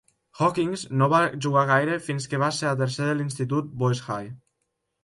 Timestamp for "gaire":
1.73-1.99